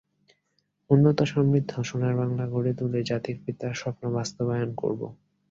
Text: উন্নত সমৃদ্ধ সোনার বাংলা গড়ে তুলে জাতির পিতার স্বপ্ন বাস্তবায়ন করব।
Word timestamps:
উন্নত 0.89 1.19
সমৃদ্ধ 1.31 1.71
সোনার 1.87 2.13
বাংলা 2.15 2.45
গড়ে 2.53 2.73
তুলে 2.79 2.99
জাতির 3.09 3.37
পিতার 3.43 3.73
স্বপ্ন 3.73 4.03
বাস্তবায়ন 4.15 4.69
করব। 4.75 5.01